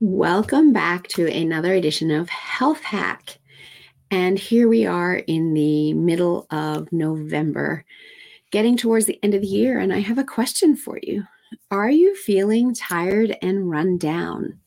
[0.00, 3.38] Welcome back to another edition of Health Hack.
[4.10, 7.82] And here we are in the middle of November,
[8.50, 9.78] getting towards the end of the year.
[9.78, 11.24] And I have a question for you
[11.70, 14.58] Are you feeling tired and run down?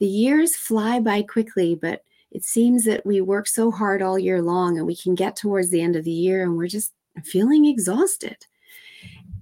[0.00, 4.42] The years fly by quickly, but it seems that we work so hard all year
[4.42, 6.92] long and we can get towards the end of the year and we're just
[7.24, 8.36] feeling exhausted.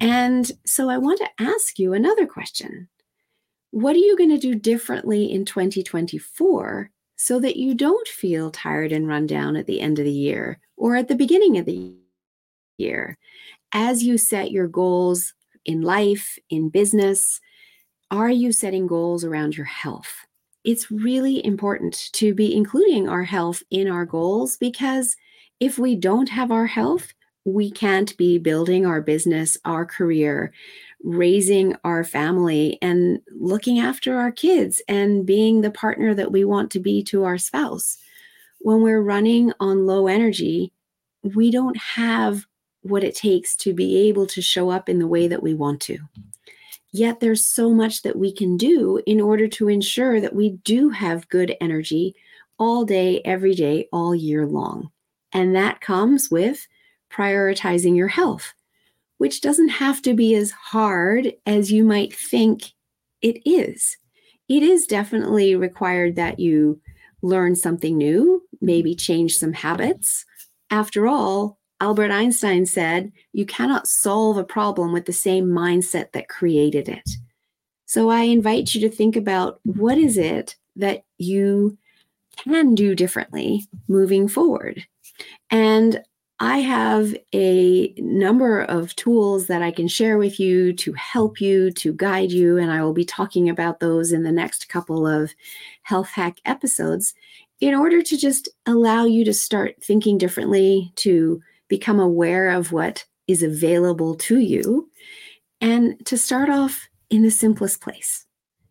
[0.01, 2.89] And so I want to ask you another question
[3.73, 8.93] what are you going to do differently in 2024 so that you don't feel tired
[8.93, 11.95] and run down at the end of the year or at the beginning of the
[12.77, 13.19] year?
[13.73, 15.33] As you set your goals
[15.65, 17.41] in life, in business,
[18.11, 20.27] are you setting goals around your health?
[20.65, 25.17] It's really important to be including our health in our goals because
[25.61, 27.15] if we don't have our health,
[27.47, 30.53] we can't be building our business, our career,
[31.03, 36.71] raising our family and looking after our kids and being the partner that we want
[36.71, 37.99] to be to our spouse.
[38.61, 40.73] When we're running on low energy,
[41.23, 42.47] we don't have
[42.83, 45.81] what it takes to be able to show up in the way that we want
[45.83, 45.99] to.
[46.93, 50.91] Yet there's so much that we can do in order to ensure that we do
[50.91, 52.15] have good energy
[52.59, 54.91] all day, every day, all year long.
[55.33, 56.67] And that comes with
[57.11, 58.53] prioritizing your health
[59.23, 62.73] which doesn't have to be as hard as you might think
[63.21, 63.97] it is.
[64.49, 66.81] It is definitely required that you
[67.23, 70.25] learn something new, maybe change some habits.
[70.71, 76.29] After all, Albert Einstein said, you cannot solve a problem with the same mindset that
[76.29, 77.09] created it.
[77.87, 81.79] So I invite you to think about what is it that you
[82.39, 84.85] can do differently moving forward.
[85.49, 86.03] And
[86.41, 91.71] I have a number of tools that I can share with you to help you,
[91.73, 95.33] to guide you, and I will be talking about those in the next couple of
[95.83, 97.15] health hack episodes
[97.61, 103.05] in order to just allow you to start thinking differently, to become aware of what
[103.29, 104.91] is available to you,
[105.61, 108.27] and to start off in the simplest place.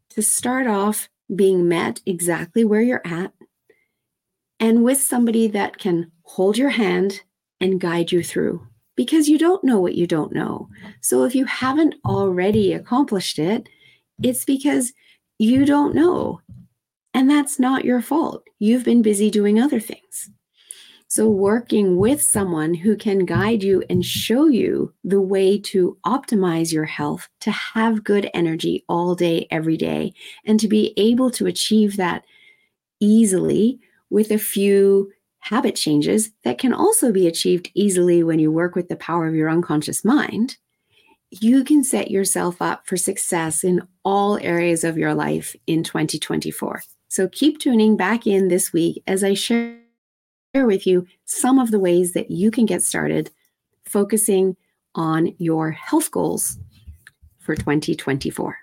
[0.09, 3.31] To start off being met exactly where you're at
[4.59, 7.21] and with somebody that can hold your hand
[7.61, 10.67] and guide you through because you don't know what you don't know.
[10.99, 13.69] So if you haven't already accomplished it,
[14.21, 14.93] it's because
[15.39, 16.41] you don't know.
[17.13, 18.43] And that's not your fault.
[18.59, 20.29] You've been busy doing other things.
[21.07, 26.71] So, working with someone who can guide you and show you the way to optimize
[26.71, 30.13] your health, to have good energy all day, every day,
[30.45, 32.23] and to be able to achieve that
[33.01, 33.77] easily
[34.09, 38.87] with a few habit changes that can also be achieved easily when you work with
[38.89, 40.57] the power of your unconscious mind,
[41.29, 46.81] you can set yourself up for success in all areas of your life in 2024.
[47.07, 49.77] So keep tuning back in this week as I share
[50.53, 53.31] with you some of the ways that you can get started
[53.85, 54.55] focusing
[54.95, 56.57] on your health goals
[57.39, 58.60] for 2024.